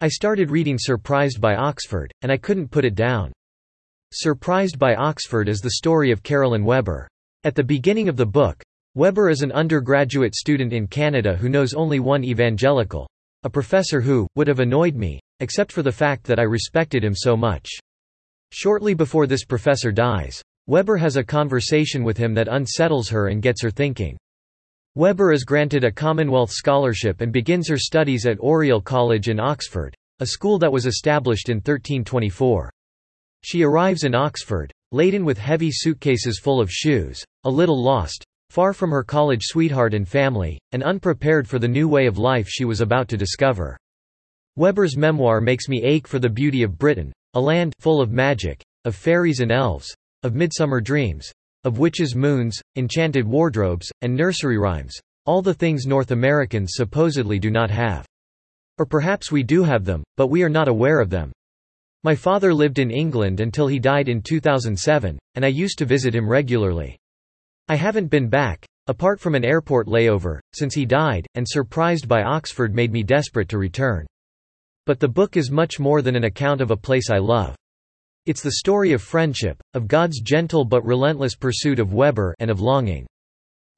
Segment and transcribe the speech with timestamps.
[0.00, 3.32] I started reading Surprised by Oxford, and I couldn't put it down.
[4.12, 7.08] Surprised by Oxford is the story of Carolyn Weber.
[7.42, 8.62] At the beginning of the book,
[8.94, 13.08] Weber is an undergraduate student in Canada who knows only one evangelical.
[13.42, 17.16] A professor who, would have annoyed me, except for the fact that I respected him
[17.16, 17.68] so much.
[18.52, 23.42] Shortly before this professor dies, Weber has a conversation with him that unsettles her and
[23.42, 24.16] gets her thinking.
[24.98, 29.94] Weber is granted a Commonwealth scholarship and begins her studies at Oriel College in Oxford,
[30.18, 32.68] a school that was established in 1324.
[33.44, 38.72] She arrives in Oxford, laden with heavy suitcases full of shoes, a little lost, far
[38.72, 42.64] from her college sweetheart and family, and unprepared for the new way of life she
[42.64, 43.78] was about to discover.
[44.56, 48.64] Weber's memoir makes me ache for the beauty of Britain, a land full of magic,
[48.84, 51.30] of fairies and elves, of midsummer dreams,
[51.64, 57.50] of witches' moons, enchanted wardrobes, and nursery rhymes, all the things North Americans supposedly do
[57.50, 58.06] not have.
[58.78, 61.32] Or perhaps we do have them, but we are not aware of them.
[62.04, 66.14] My father lived in England until he died in 2007, and I used to visit
[66.14, 66.96] him regularly.
[67.68, 72.22] I haven't been back, apart from an airport layover, since he died, and surprised by
[72.22, 74.06] Oxford made me desperate to return.
[74.86, 77.54] But the book is much more than an account of a place I love.
[78.28, 82.60] It's the story of friendship, of God's gentle but relentless pursuit of Weber and of
[82.60, 83.06] longing.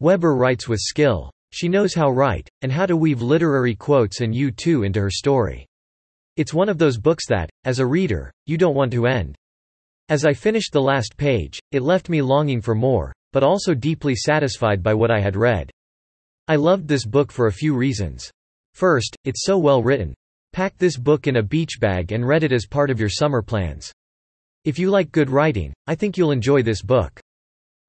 [0.00, 1.30] Weber writes with skill.
[1.52, 5.00] She knows how to write, and how to weave literary quotes and you too into
[5.00, 5.68] her story.
[6.36, 9.36] It's one of those books that, as a reader, you don't want to end.
[10.08, 14.16] As I finished the last page, it left me longing for more, but also deeply
[14.16, 15.70] satisfied by what I had read.
[16.48, 18.28] I loved this book for a few reasons.
[18.74, 20.12] First, it's so well written.
[20.52, 23.42] Pack this book in a beach bag and read it as part of your summer
[23.42, 23.92] plans.
[24.64, 27.18] If you like good writing, I think you'll enjoy this book.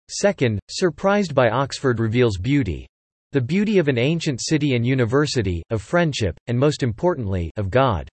[0.09, 2.87] Second, Surprised by Oxford reveals beauty.
[3.33, 8.07] The beauty of an ancient city and university, of friendship, and most importantly, of God.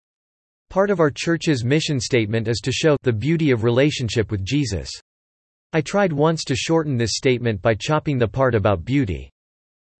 [0.71, 4.91] Part of our church's mission statement is to show the beauty of relationship with Jesus.
[5.73, 9.31] I tried once to shorten this statement by chopping the part about beauty.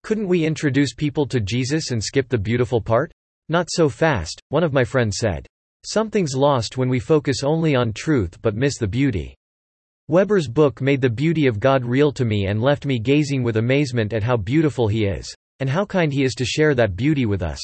[0.03, 3.11] Couldn't we introduce people to Jesus and skip the beautiful part?
[3.47, 5.47] Not so fast, one of my friends said.
[5.91, 9.35] Something's lost when we focus only on truth but miss the beauty.
[10.07, 13.57] Weber's book made the beauty of God real to me and left me gazing with
[13.57, 15.33] amazement at how beautiful He is.
[15.59, 17.59] And how kind He is to share that beauty with us.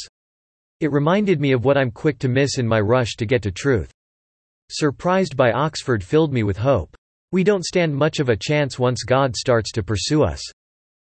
[0.80, 3.52] It reminded me of what I'm quick to miss in my rush to get to
[3.52, 3.92] truth.
[4.72, 6.98] Surprised by Oxford filled me with hope.
[7.32, 10.42] We don't stand much of a chance once God starts to pursue us.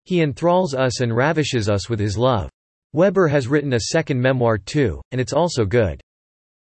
[0.06, 2.50] He enthralls us and ravishes us with his love.
[2.94, 6.02] Weber has written a second memoir too, and it's also good.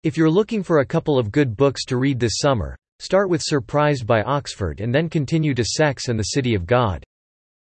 [0.06, 3.42] If you're looking for a couple of good books to read this summer, start with
[3.42, 7.04] Surprised by Oxford and then continue to Sex and the City of God.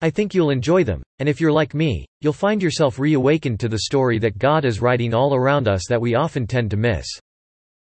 [0.00, 3.68] I think you'll enjoy them, and if you're like me, you'll find yourself reawakened to
[3.68, 7.04] the story that God is writing all around us that we often tend to miss.